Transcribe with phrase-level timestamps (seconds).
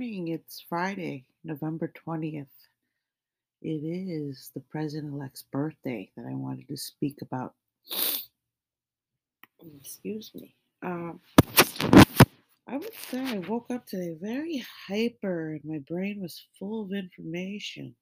[0.00, 0.28] Morning.
[0.28, 2.46] It's Friday, November 20th.
[3.60, 7.52] It is the president elect's birthday that I wanted to speak about.
[9.78, 10.54] Excuse me.
[10.82, 11.20] Um,
[12.66, 16.92] I would say I woke up today very hyper and my brain was full of
[16.92, 17.94] information.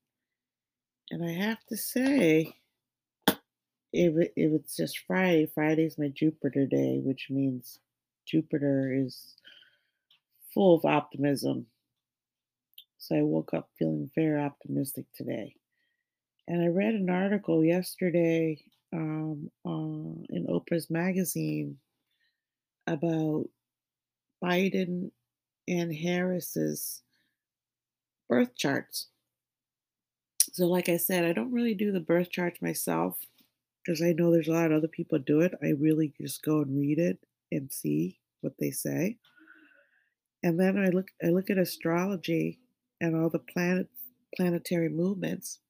[1.11, 2.55] And I have to say,
[3.93, 7.81] if, it, if it's just Friday, Friday's my Jupiter day, which means
[8.25, 9.35] Jupiter is
[10.55, 11.67] full of optimism.
[12.99, 15.55] So I woke up feeling very optimistic today.
[16.49, 18.59] And I read an article yesterday
[18.93, 21.79] um, uh, in Oprah's magazine
[22.87, 23.45] about
[24.43, 25.11] Biden
[25.69, 27.03] and Harris's
[28.29, 29.09] birth charts.
[30.53, 33.19] So, like I said, I don't really do the birth charts myself
[33.85, 35.55] because I know there's a lot of other people do it.
[35.63, 37.19] I really just go and read it
[37.53, 39.19] and see what they say.
[40.43, 42.61] And then I look I look at astrology
[43.01, 43.89] and all the planet
[44.37, 45.61] planetary movements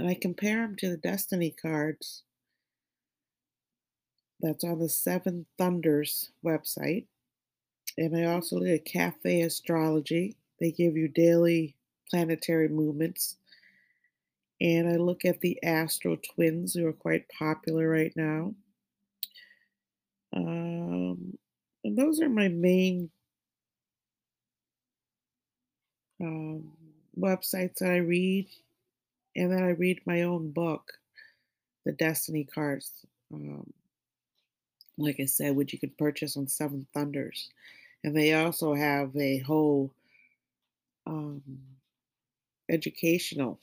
[0.00, 2.22] and I compare them to the destiny cards
[4.40, 7.04] that's on the Seven Thunders website.
[7.98, 10.36] And I also look at Cafe Astrology.
[10.58, 11.76] They give you daily
[12.08, 13.36] planetary movements.
[14.58, 18.54] And I look at the Astro Twins, who are quite popular right now.
[20.34, 21.36] Um,
[21.84, 23.10] and those are my main
[26.20, 26.70] um,
[27.18, 28.46] websites that I read.
[29.36, 30.92] And then I read my own book,
[31.84, 33.06] The Destiny Cards.
[33.32, 33.72] Um,
[34.98, 37.48] like I said, which you can purchase on Seven Thunders.
[38.04, 39.92] And they also have a whole
[41.06, 41.42] um,
[42.68, 43.58] educational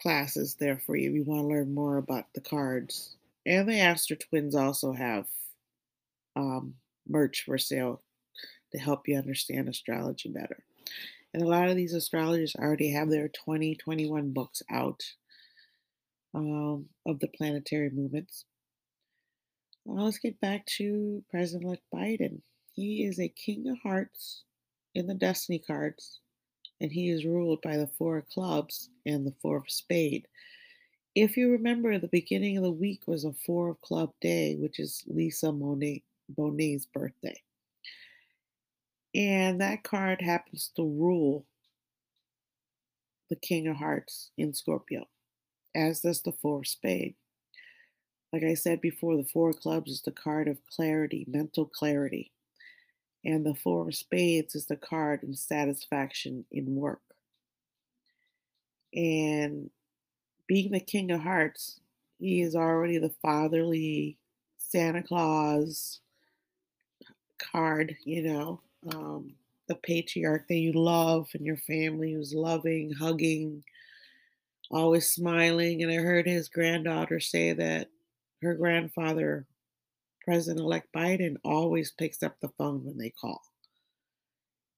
[0.00, 3.16] classes there for you if you want to learn more about the cards.
[3.46, 5.26] And the Astro Twins also have
[6.36, 6.74] um,
[7.08, 8.00] merch for sale
[8.72, 10.62] to help you understand astrology better.
[11.32, 15.02] And a lot of these astrologers already have their 2021 books out
[16.34, 18.44] um, of the planetary movements.
[19.84, 22.40] Well, let's get back to President elect Biden.
[22.72, 24.42] He is a king of hearts
[24.94, 26.20] in the destiny cards,
[26.80, 30.26] and he is ruled by the four of clubs and the four of spade.
[31.14, 34.78] If you remember, the beginning of the week was a four of club day, which
[34.78, 37.40] is Lisa Monet Bonet's birthday.
[39.14, 41.44] And that card happens to rule
[43.28, 45.08] the King of Hearts in Scorpio,
[45.74, 47.16] as does the Four of Spades.
[48.32, 52.30] Like I said before, the Four of Clubs is the card of clarity, mental clarity.
[53.24, 57.02] And the Four of Spades is the card of satisfaction in work.
[58.94, 59.70] And
[60.46, 61.80] being the King of Hearts,
[62.18, 64.16] he is already the fatherly
[64.58, 66.00] Santa Claus
[67.38, 68.60] card, you know,
[68.94, 69.32] um,
[69.68, 73.62] the patriarch that you love and your family who's loving, hugging,
[74.70, 75.82] always smiling.
[75.82, 77.88] And I heard his granddaughter say that
[78.42, 79.46] her grandfather,
[80.24, 83.42] President elect Biden, always picks up the phone when they call.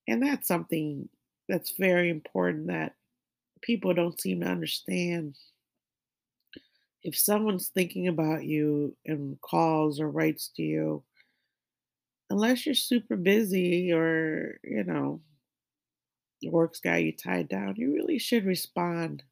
[0.09, 1.09] And that's something
[1.49, 2.95] that's very important that
[3.61, 5.37] people don't seem to understand.
[7.03, 11.03] If someone's thinking about you and calls or writes to you,
[12.33, 15.21] unless you're super busy or, you know,
[16.51, 19.23] work's got you tied down, you really should respond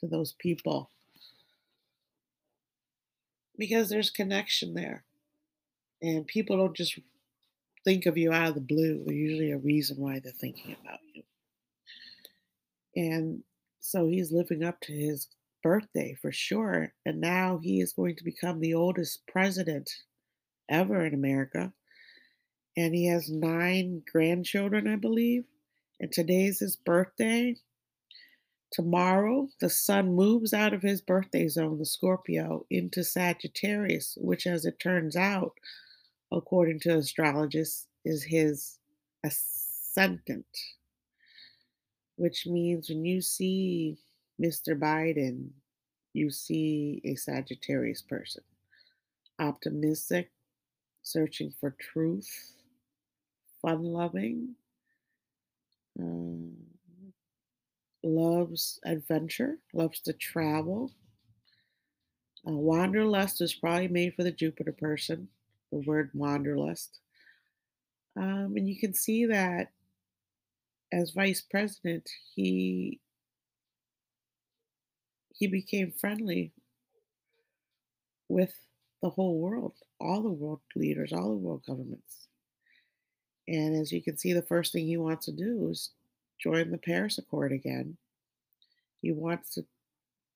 [0.00, 0.90] to those people
[3.56, 5.04] because there's connection there.
[6.02, 6.98] And people don't just
[7.84, 9.04] think of you out of the blue.
[9.04, 11.22] There's usually a reason why they're thinking about you.
[12.96, 13.44] And
[13.78, 15.28] so he's living up to his
[15.62, 16.92] birthday for sure.
[17.06, 19.90] And now he is going to become the oldest president
[20.68, 21.72] ever in America
[22.76, 25.44] and he has nine grandchildren, I believe.
[26.00, 27.56] And today's his birthday.
[28.72, 34.64] Tomorrow, the sun moves out of his birthday zone, the Scorpio, into Sagittarius, which, as
[34.64, 35.52] it turns out,
[36.32, 38.78] according to astrologists, is his
[39.22, 40.46] ascendant.
[42.16, 43.98] Which means when you see
[44.40, 44.78] Mr.
[44.78, 45.50] Biden,
[46.14, 48.42] you see a Sagittarius person.
[49.38, 50.30] Optimistic,
[51.02, 52.54] searching for truth,
[53.62, 54.54] fun loving,
[55.98, 56.52] um,
[58.02, 60.90] loves adventure, loves to travel.
[62.46, 65.28] Uh, wanderlust is probably made for the Jupiter person,
[65.70, 66.98] the word wanderlust.
[68.16, 69.70] Um, and you can see that
[70.92, 73.00] as vice president, he
[75.34, 76.52] he became friendly
[78.28, 78.54] with
[79.02, 82.28] the whole world, all the world leaders, all the world governments.
[83.48, 85.90] And as you can see, the first thing he wants to do is
[86.38, 87.96] join the Paris Accord again.
[89.00, 89.64] He wants to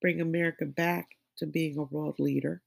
[0.01, 2.63] bring America back to being a world leader.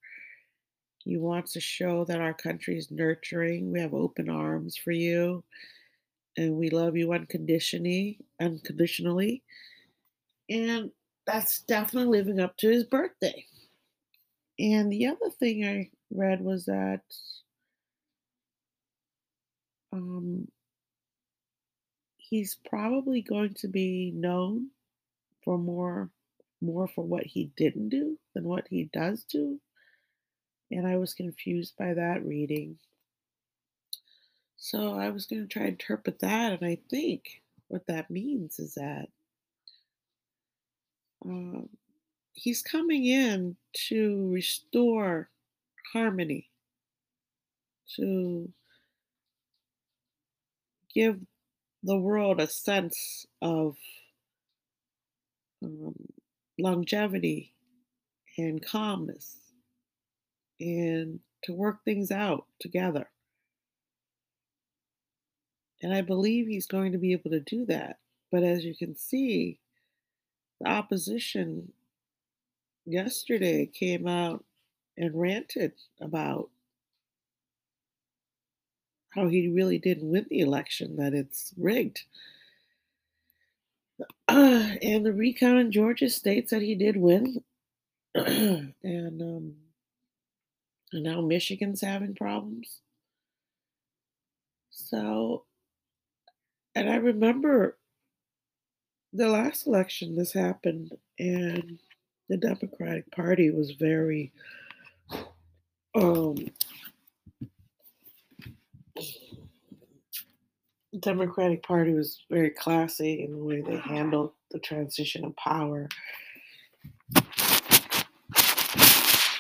[1.04, 3.72] He wants to show that our country is nurturing.
[3.72, 5.44] We have open arms for you,
[6.38, 8.20] and we love you unconditionally.
[8.40, 9.44] Unconditionally,
[10.50, 10.92] and
[11.26, 13.46] that's definitely living up to his birthday.
[14.60, 17.02] And the other thing I read was that
[19.92, 20.48] um,
[22.18, 24.68] he's probably going to be known
[25.44, 26.10] for more
[26.62, 29.60] more for what he didn't do than what he does do.
[30.72, 32.78] And I was confused by that reading.
[34.58, 38.60] So I was going to try and interpret that, and I think what that means
[38.60, 39.08] is that
[41.26, 41.70] um,
[42.34, 43.56] he's coming in
[43.88, 45.30] to restore
[45.94, 46.50] harmony,
[47.96, 48.52] to
[50.94, 51.20] give
[51.84, 53.78] the world a sense of
[55.64, 55.96] um,
[56.58, 57.54] longevity
[58.38, 59.38] and calmness
[60.60, 63.10] and to work things out together.
[65.82, 68.00] And I believe he's going to be able to do that.
[68.32, 69.60] But as you can see,
[70.60, 71.72] the opposition
[72.86, 74.44] yesterday came out
[74.98, 75.72] and ranted
[76.02, 76.50] about
[79.12, 82.02] how he really didn't win the election, that it's rigged.
[84.28, 87.44] Uh, and the recount in Georgia states that he did win.
[88.16, 89.54] and, um,
[90.92, 92.82] and now Michigan's having problems.
[94.70, 95.44] So,
[96.76, 97.78] and I remember
[99.14, 101.80] the last election this happened, and
[102.28, 104.32] the Democratic Party was very
[105.96, 106.38] um
[110.98, 115.88] Democratic Party was very classy in the way they handled the transition of power.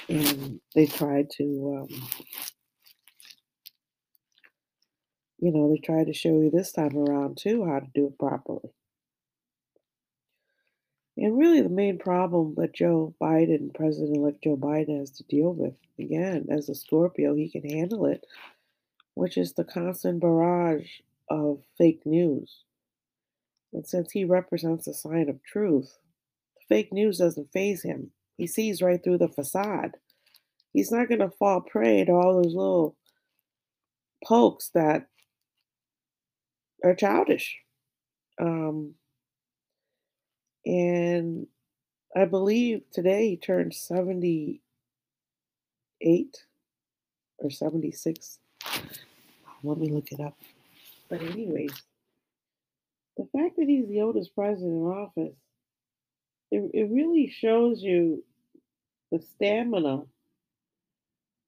[0.07, 2.07] And they tried to, um,
[5.39, 8.19] you know, they tried to show you this time around too how to do it
[8.19, 8.71] properly.
[11.17, 15.53] And really, the main problem that Joe Biden, President elect Joe Biden, has to deal
[15.53, 18.25] with, again, as a Scorpio, he can handle it,
[19.15, 20.87] which is the constant barrage
[21.29, 22.63] of fake news.
[23.73, 25.97] And since he represents a sign of truth,
[26.67, 28.11] fake news doesn't faze him.
[28.37, 29.91] He sees right through the facade.
[30.73, 32.95] He's not going to fall prey to all those little
[34.23, 35.07] pokes that
[36.83, 37.57] are childish.
[38.39, 38.95] Um,
[40.65, 41.47] and
[42.15, 44.61] I believe today he turned 78
[47.39, 48.39] or 76.
[49.63, 50.37] Let me look it up.
[51.09, 51.71] But, anyways,
[53.17, 55.35] the fact that he's the oldest president in office,
[56.51, 58.23] it, it really shows you
[59.11, 60.03] the stamina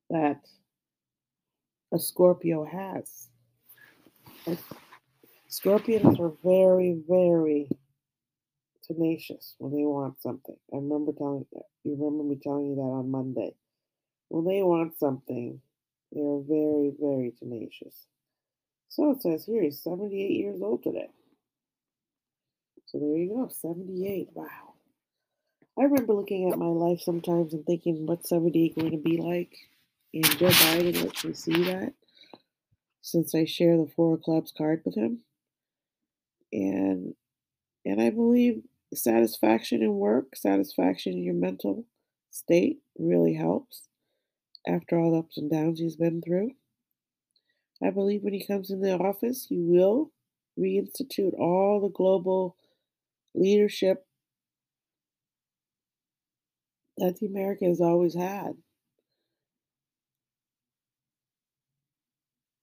[0.10, 0.42] that
[1.94, 3.30] a Scorpio has.
[5.48, 7.70] Scorpions are very, very
[8.86, 10.56] tenacious when they want something.
[10.74, 11.46] I remember telling
[11.84, 13.56] you remember me telling you that on Monday.
[14.30, 15.62] When they want something,
[16.12, 18.08] they are very, very tenacious.
[18.91, 21.07] So it says here he's 78 years old today.
[22.88, 24.27] So there you go, 78.
[24.33, 24.74] Wow.
[25.79, 29.55] I remember looking at my life sometimes and thinking, what's 78 going to be like?
[30.13, 31.93] And Joe Biden lets me see that
[33.01, 35.19] since I share the Four of Clubs card with him.
[36.51, 37.15] And
[37.86, 41.86] and I believe satisfaction in work, satisfaction in your mental
[42.29, 43.88] state really helps
[44.67, 46.51] after all the ups and downs he's been through.
[47.84, 50.12] I believe when he comes in the office, he will
[50.60, 52.56] reinstitute all the global
[53.34, 54.06] leadership
[56.98, 58.54] that the America has always had.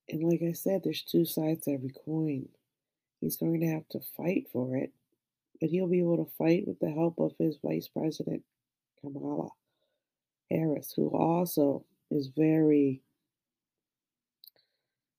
[0.08, 2.48] And like I said, there's two sides to every coin.
[3.20, 4.92] He's going to have to fight for it
[5.60, 8.42] but he'll be able to fight with the help of his vice president,
[9.00, 9.50] Kamala
[10.50, 13.02] Harris, who also is very.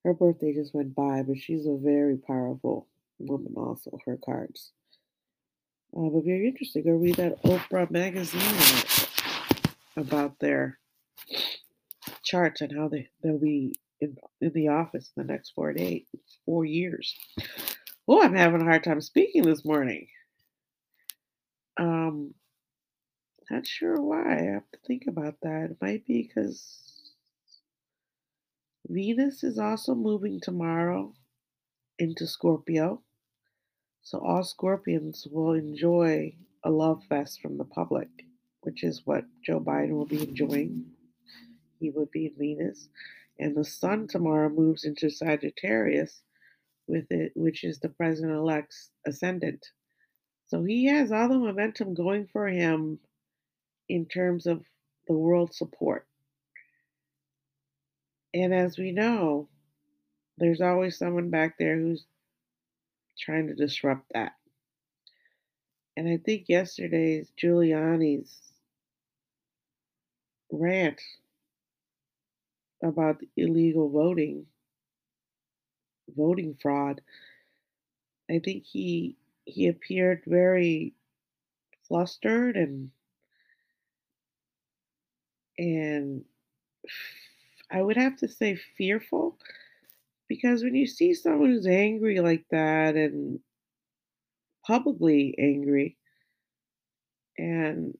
[0.09, 2.87] Her birthday just went by, but she's a very powerful
[3.19, 4.71] woman, also, her cards.
[5.95, 6.83] Uh, but very interesting.
[6.83, 8.41] Go read that Oprah magazine
[9.95, 10.79] about their
[12.23, 16.07] charts and how they, they'll be in, in the office in the next four eight,
[16.43, 17.15] four years.
[18.07, 20.07] Oh, I'm having a hard time speaking this morning.
[21.77, 22.33] Um,
[23.51, 24.39] not sure why.
[24.39, 25.69] I have to think about that.
[25.69, 26.88] It might be because
[28.91, 31.13] Venus is also moving tomorrow
[31.99, 33.03] into Scorpio.
[34.01, 38.09] So all Scorpions will enjoy a love fest from the public,
[38.61, 40.85] which is what Joe Biden will be enjoying.
[41.79, 42.89] He would be in Venus.
[43.37, 46.23] And the sun tomorrow moves into Sagittarius
[46.87, 49.67] with it, which is the president elect's ascendant.
[50.47, 52.97] So he has all the momentum going for him
[53.87, 54.65] in terms of
[55.07, 56.07] the world support.
[58.33, 59.47] And as we know,
[60.37, 62.05] there's always someone back there who's
[63.19, 64.33] trying to disrupt that.
[65.97, 68.53] And I think yesterday's Giuliani's
[70.51, 71.01] rant
[72.83, 74.45] about illegal voting,
[76.15, 77.01] voting fraud,
[78.29, 80.93] I think he he appeared very
[81.87, 82.91] flustered and
[85.57, 86.23] and
[87.71, 89.37] I would have to say fearful
[90.27, 93.39] because when you see someone who's angry like that and
[94.65, 95.97] publicly angry
[97.37, 97.97] and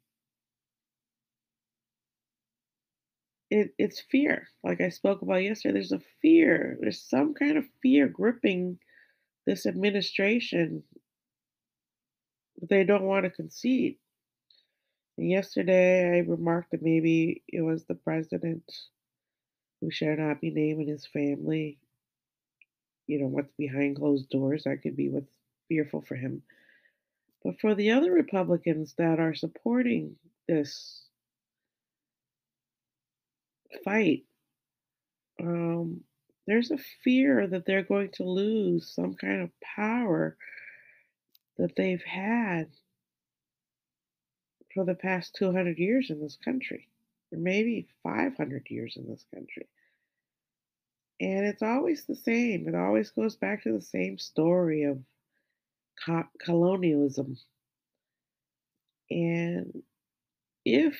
[3.49, 7.65] it, it's fear like i spoke about yesterday there's a fear there's some kind of
[7.81, 8.77] fear gripping
[9.47, 10.83] this administration
[12.61, 13.97] they don't want to concede.
[15.17, 18.63] And yesterday i remarked that maybe it was the president
[19.81, 21.77] who shall not be named and his family
[23.07, 25.33] you know what's behind closed doors that could be what's
[25.67, 26.43] fearful for him.
[27.43, 30.15] But for the other republicans that are supporting
[30.47, 31.03] this
[33.85, 34.23] fight
[35.41, 36.01] um,
[36.47, 40.35] there's a fear that they're going to lose some kind of power
[41.57, 42.67] that they've had
[44.73, 46.88] for the past 200 years in this country,
[47.31, 49.67] or maybe 500 years in this country.
[51.21, 52.67] And it's always the same.
[52.67, 55.03] It always goes back to the same story of
[56.05, 57.37] co- colonialism.
[59.11, 59.83] And
[60.65, 60.99] if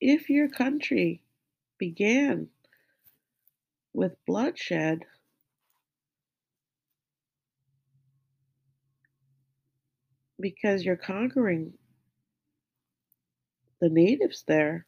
[0.00, 1.22] if your country
[1.78, 2.48] began
[3.92, 5.04] with bloodshed,
[10.40, 11.74] because you're conquering
[13.80, 14.86] the natives there,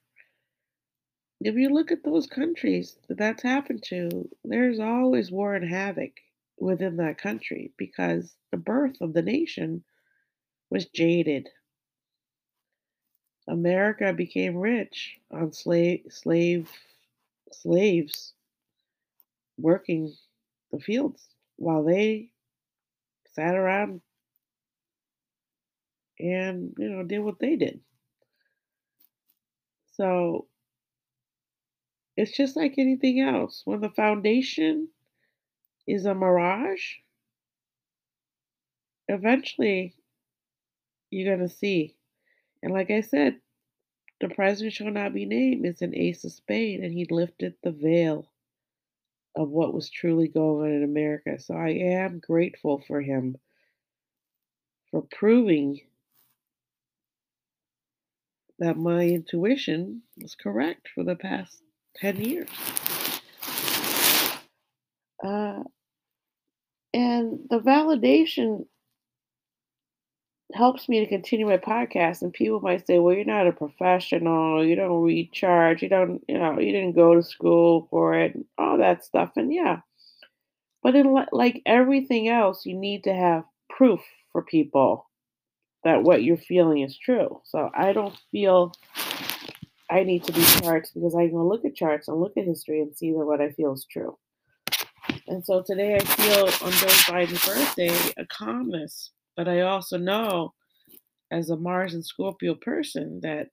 [1.41, 6.13] if you look at those countries that that's happened to, there's always war and havoc
[6.59, 9.83] within that country because the birth of the nation
[10.71, 11.49] was jaded.
[13.49, 16.71] America became rich on slave slave
[17.53, 18.35] slaves
[19.59, 20.13] working
[20.71, 22.29] the fields while they
[23.33, 24.01] sat around
[26.19, 27.81] and you know did what they did.
[30.01, 30.47] So
[32.17, 33.61] it's just like anything else.
[33.67, 34.89] When the foundation
[35.87, 36.95] is a mirage,
[39.09, 39.95] eventually
[41.11, 41.97] you're going to see.
[42.63, 43.41] And like I said,
[44.23, 47.71] the president shall not be named is an ace of spades, and he lifted the
[47.71, 48.33] veil
[49.37, 51.39] of what was truly going on in America.
[51.39, 53.37] So I am grateful for him
[54.91, 55.83] for proving
[58.61, 61.63] that my intuition was correct for the past
[61.97, 62.49] 10 years.
[65.25, 65.63] Uh,
[66.95, 68.67] and the validation
[70.55, 72.23] helps me to continue my podcast.
[72.23, 76.23] And people might say, well, you're not a professional, you don't read charts, you don't,
[76.29, 79.33] you know, you didn't go to school for it, all that stuff.
[79.37, 79.81] And yeah.
[80.83, 84.01] But in like everything else, you need to have proof
[84.33, 85.10] for people
[85.85, 87.41] that what you're feeling is true.
[87.45, 88.73] So I don't feel
[89.91, 92.81] I need to be charts because I can look at charts and look at history
[92.81, 94.17] and see that what I feel is true.
[95.27, 100.55] And so today I feel on Joe Biden's birthday a calmness, but I also know
[101.31, 103.49] as a Mars and Scorpio person that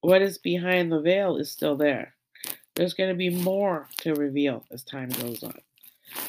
[0.00, 2.14] what is behind the veil is still there.
[2.74, 5.58] There's going to be more to reveal as time goes on.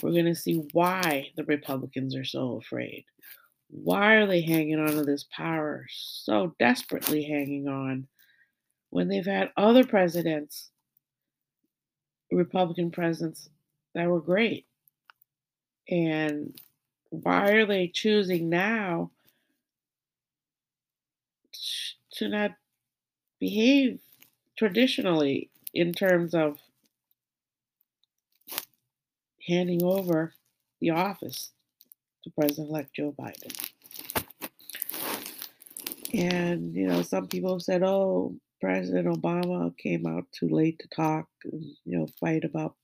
[0.01, 3.05] We're going to see why the Republicans are so afraid.
[3.69, 8.07] Why are they hanging on to this power, so desperately hanging on,
[8.89, 10.69] when they've had other presidents,
[12.31, 13.47] Republican presidents,
[13.93, 14.65] that were great?
[15.87, 16.59] And
[17.09, 19.11] why are they choosing now
[22.13, 22.51] to not
[23.39, 23.99] behave
[24.57, 26.57] traditionally in terms of
[29.47, 30.33] handing over
[30.79, 31.51] the office
[32.23, 33.69] to President elect Joe Biden.
[36.13, 40.87] And, you know, some people have said, oh, President Obama came out too late to
[40.89, 42.75] talk and, you know, fight about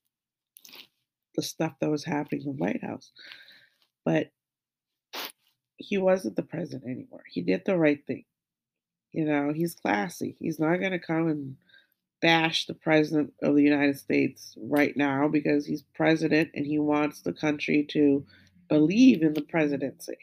[1.35, 3.11] the stuff that was happening in the White House.
[4.05, 4.31] But
[5.77, 7.23] he wasn't the president anymore.
[7.27, 8.25] He did the right thing.
[9.11, 10.35] You know, he's classy.
[10.39, 11.55] He's not going to come and
[12.21, 17.21] bash the president of the United States right now because he's president and he wants
[17.21, 18.25] the country to
[18.67, 20.17] believe in the presidency.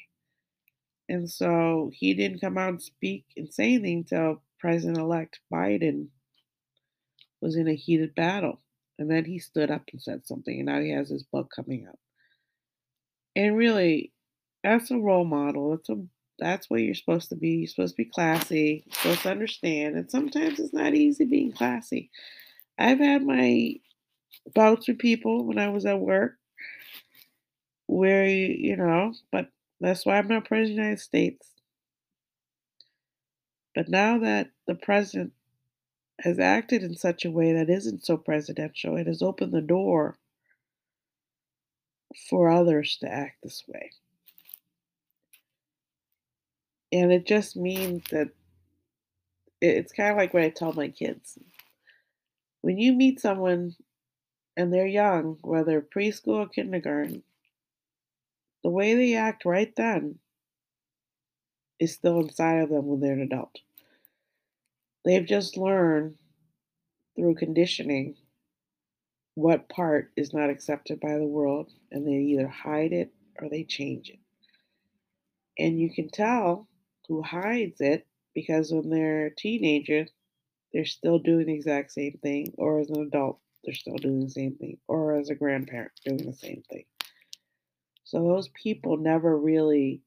[1.08, 6.08] And so he didn't come out and speak and say anything till President elect Biden
[7.40, 8.60] was in a heated battle.
[8.98, 11.86] And then he stood up and said something, and now he has his book coming
[11.88, 11.98] out.
[13.34, 14.12] And really,
[14.62, 15.70] that's a role model.
[15.70, 16.04] That's a
[16.38, 17.50] that's what you're supposed to be.
[17.50, 18.84] You're supposed to be classy.
[18.86, 19.96] You're supposed to understand.
[19.96, 22.10] And sometimes it's not easy being classy.
[22.78, 23.74] I've had my
[24.54, 26.36] bouts with people when I was at work
[27.92, 29.48] where you know, but
[29.80, 31.48] that's why I'm not president of the United States.
[33.74, 35.32] But now that the president
[36.20, 40.16] has acted in such a way that isn't so presidential, it has opened the door
[42.30, 43.90] for others to act this way.
[46.92, 48.28] And it just means that
[49.60, 51.38] it's kind of like what I tell my kids.
[52.60, 53.74] When you meet someone
[54.56, 57.22] and they're young, whether preschool or kindergarten,
[58.62, 60.18] the way they act right then
[61.78, 63.58] is still inside of them when they're an adult.
[65.04, 66.16] They've just learned
[67.16, 68.16] through conditioning
[69.34, 73.64] what part is not accepted by the world, and they either hide it or they
[73.64, 74.18] change it.
[75.58, 76.68] And you can tell
[77.08, 80.10] who hides it because when they're teenagers,
[80.72, 84.30] they're still doing the exact same thing, or as an adult, they're still doing the
[84.30, 86.84] same thing, or as a grandparent, doing the same thing.
[88.12, 90.02] So those people never really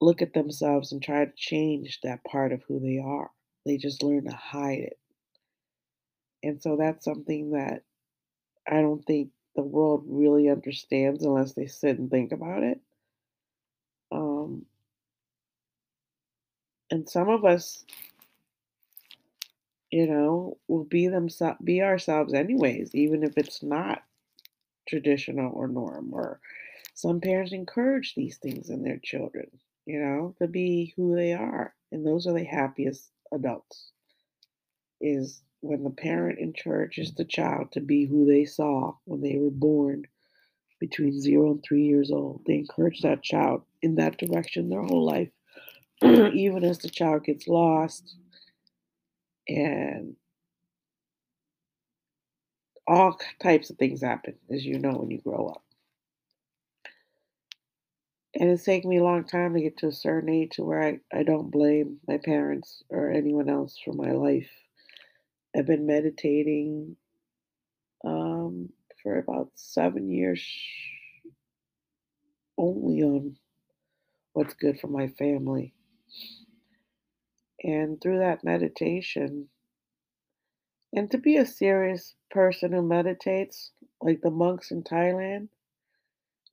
[0.00, 3.30] look at themselves and try to change that part of who they are.
[3.64, 4.98] They just learn to hide it.
[6.42, 7.84] And so that's something that
[8.68, 12.80] I don't think the world really understands unless they sit and think about it.
[14.10, 14.66] Um,
[16.90, 17.84] and some of us,
[19.92, 24.02] you know, will be themselves, be ourselves anyways, even if it's not
[24.88, 26.12] traditional or norm.
[26.12, 26.40] Or
[26.94, 29.50] some parents encourage these things in their children,
[29.86, 33.90] you know, to be who they are, and those are the happiest adults.
[35.00, 39.50] Is when the parent encourages the child to be who they saw when they were
[39.50, 40.04] born
[40.78, 42.42] between zero and three years old.
[42.46, 45.30] They encourage that child in that direction their whole life,
[46.02, 48.16] even as the child gets lost
[49.48, 50.16] and
[52.86, 55.62] all types of things happen, as you know, when you grow up.
[58.34, 60.82] And it's taken me a long time to get to a certain age to where
[60.82, 64.50] I, I don't blame my parents or anyone else for my life.
[65.56, 66.96] I've been meditating
[68.04, 68.68] um,
[69.02, 70.46] for about seven years
[72.56, 73.36] only on
[74.32, 75.74] what's good for my family.
[77.62, 79.48] And through that meditation,
[80.92, 85.48] and to be a serious person who meditates, like the monks in Thailand,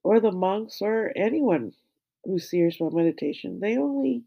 [0.08, 1.74] or the monks, or anyone
[2.24, 4.24] who's serious about meditation, they only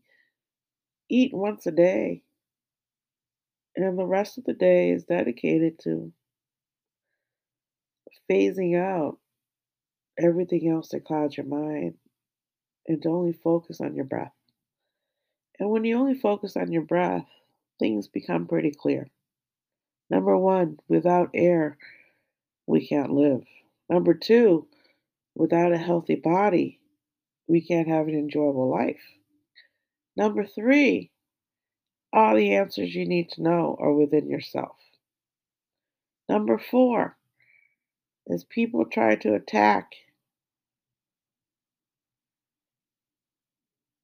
[1.09, 2.21] eat once a day.
[3.75, 6.13] And the rest of the day is dedicated to
[8.31, 9.17] phasing out
[10.19, 11.95] everything else that clouds your mind
[12.87, 14.35] and to only focus on your breath.
[15.59, 17.25] And when you only focus on your breath,
[17.79, 19.09] things become pretty clear.
[20.11, 21.79] Number one, without air,
[22.67, 23.45] we can't live.
[23.89, 24.67] Number two,
[25.35, 26.81] without a healthy body,
[27.47, 29.01] we can't have an enjoyable life.
[30.17, 31.11] Number three,
[32.13, 34.77] all the answers you need to know are within yourself.
[36.29, 37.17] Number four,
[38.33, 39.93] as people try to attack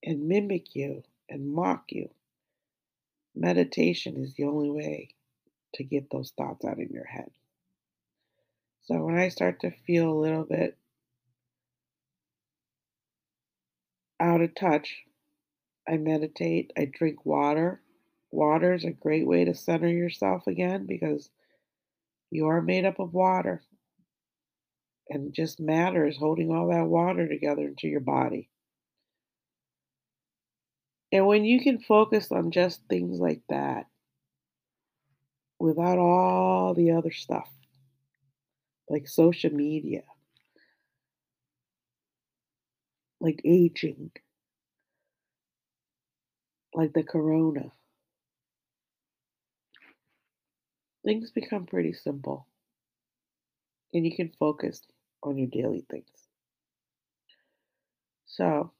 [0.02, 2.10] and mimic you and mock you,
[3.34, 5.10] meditation is the only way
[5.74, 7.30] to get those thoughts out of your head.
[8.84, 10.76] So when I start to feel a little bit
[14.20, 15.04] out of touch,
[15.88, 17.80] I meditate, I drink water.
[18.30, 21.30] Water is a great way to center yourself again because
[22.30, 23.62] you are made up of water.
[25.08, 28.50] And just matter is holding all that water together into your body.
[31.12, 33.86] And when you can focus on just things like that
[35.60, 37.48] without all the other stuff,
[38.90, 40.02] like social media,
[43.20, 44.10] like aging,
[46.74, 47.72] like the corona,
[51.04, 52.46] things become pretty simple
[53.92, 54.82] and you can focus
[55.22, 56.28] on your daily things.
[58.26, 58.72] So,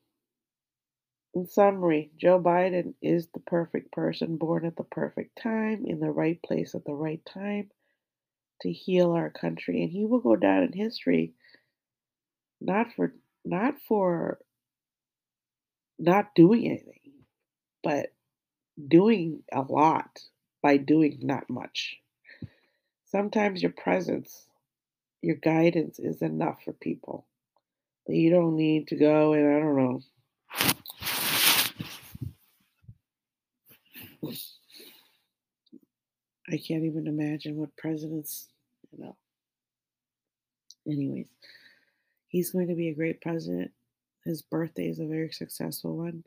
[1.34, 6.10] in summary, Joe Biden is the perfect person born at the perfect time, in the
[6.10, 7.70] right place at the right time
[8.62, 9.82] to heal our country.
[9.82, 11.34] And he will go down in history
[12.60, 13.14] not for
[13.46, 14.38] not for
[15.98, 17.12] not doing anything,
[17.82, 18.12] but
[18.88, 20.20] doing a lot
[20.62, 21.98] by doing not much.
[23.06, 24.46] Sometimes your presence,
[25.22, 27.24] your guidance is enough for people.
[28.08, 30.00] You don't need to go and I don't know.
[36.48, 38.48] I can't even imagine what presidents,
[38.92, 39.16] you know.
[40.86, 41.26] Anyways,
[42.36, 43.70] he's going to be a great president.
[44.22, 46.22] His birthday is a very successful one.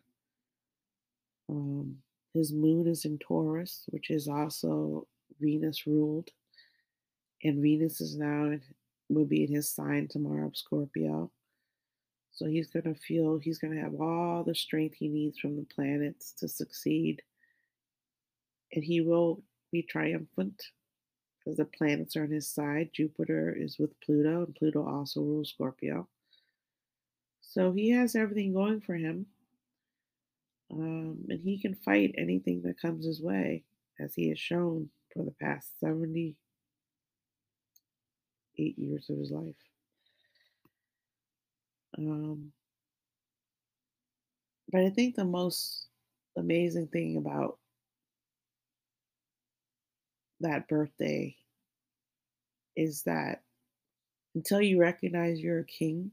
[1.47, 1.97] Um,
[2.33, 5.05] his moon is in Taurus, which is also
[5.39, 6.29] Venus ruled.
[7.43, 8.57] And Venus is now
[9.09, 11.29] will be in his sign tomorrow of Scorpio.
[12.31, 15.57] So he's going to feel he's going to have all the strength he needs from
[15.57, 17.21] the planets to succeed.
[18.73, 20.59] And he will be triumphant
[21.39, 22.89] because the planets are on his side.
[22.93, 26.07] Jupiter is with Pluto, and Pluto also rules Scorpio.
[27.41, 29.25] So he has everything going for him.
[30.71, 33.63] Um, and he can fight anything that comes his way,
[33.99, 36.35] as he has shown for the past 78
[38.77, 39.55] years of his life.
[41.97, 42.51] Um,
[44.71, 45.87] but I think the most
[46.37, 47.58] amazing thing about
[50.41, 51.35] that birthday
[52.75, 53.43] is that
[54.35, 56.11] until you recognize you're a king,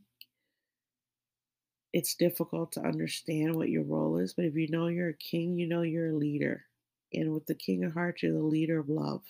[1.92, 4.34] it's difficult to understand what your role is.
[4.34, 6.64] But if you know you're a king, you know you're a leader.
[7.12, 9.22] And with the King of Hearts, you're the leader of love.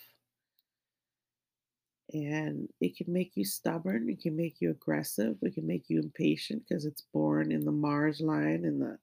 [2.13, 5.99] And it can make you stubborn, it can make you aggressive, it can make you
[5.99, 8.97] impatient because it's born in the Mars line in the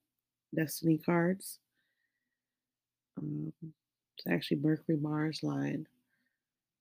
[0.55, 1.59] Destiny cards.
[3.17, 3.53] Um,
[4.17, 5.87] it's actually Mercury Mars line.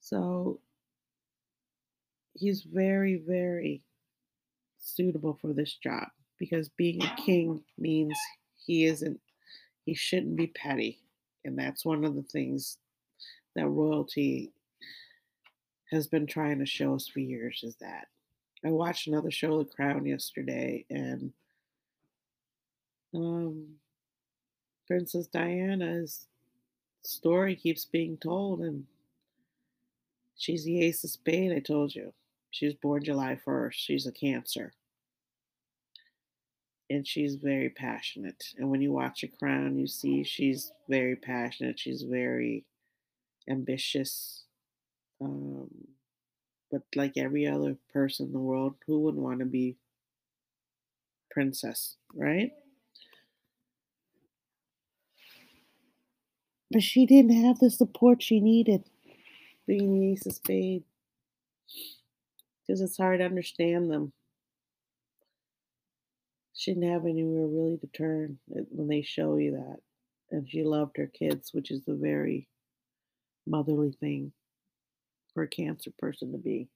[0.01, 0.61] So
[2.35, 3.83] he's very, very
[4.79, 8.17] suitable for this job because being a king means
[8.67, 9.21] he isn't
[9.85, 11.01] he shouldn't be petty
[11.45, 12.79] and that's one of the things
[13.57, 14.53] that royalty
[15.91, 18.09] has been trying to show us for years is that
[18.65, 21.33] i watched another show the crown yesterday and
[23.15, 23.67] um
[24.87, 26.27] princess diana's
[27.05, 28.85] story keeps being told and
[30.37, 32.13] she's the ace of spade i told you
[32.51, 34.73] she was born july 1st she's a cancer
[36.91, 38.45] and she's very passionate.
[38.59, 41.79] And when you watch A Crown, you see she's very passionate.
[41.79, 42.65] She's very
[43.49, 44.45] ambitious.
[45.21, 45.69] Um,
[46.71, 49.77] but like every other person in the world, who wouldn't want to be
[51.31, 52.53] princess, right?
[56.75, 58.85] But she didn't have the support she needed,
[59.67, 60.85] being the ace of spade.
[62.67, 64.13] Because it's hard to understand them
[66.55, 69.79] she didn't have anywhere really to turn uh, when they show you that.
[70.31, 72.49] And she loved her kids, which is a very
[73.47, 74.33] motherly thing
[75.35, 76.69] for a cancer person to be.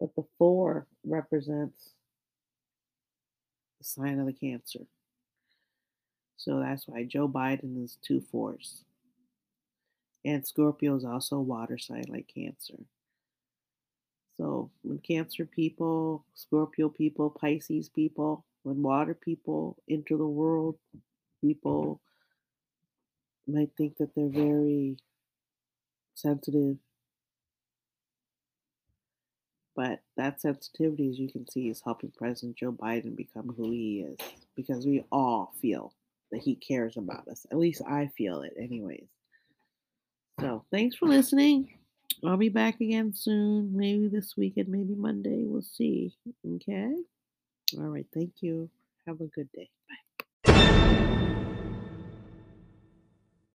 [0.00, 1.90] But the four represents
[3.78, 4.86] the sign of the cancer.
[6.36, 8.84] So that's why Joe Biden is two fours.
[10.24, 12.78] And Scorpio is also water sign like Cancer.
[14.36, 20.76] So when Cancer people, Scorpio people, Pisces people, when water people enter the world,
[21.40, 22.00] people
[23.46, 24.96] might think that they're very
[26.14, 26.78] sensitive.
[29.76, 34.00] But that sensitivity, as you can see, is helping President Joe Biden become who he
[34.00, 34.16] is
[34.56, 35.92] because we all feel
[36.30, 37.44] that he cares about us.
[37.50, 39.08] At least I feel it, anyways.
[40.40, 41.78] So, thanks for listening.
[42.24, 45.44] I'll be back again soon, maybe this weekend, maybe Monday.
[45.44, 46.14] We'll see.
[46.56, 46.94] Okay.
[47.78, 48.06] All right.
[48.14, 48.70] Thank you.
[49.06, 49.70] Have a good day.
[49.88, 50.03] Bye.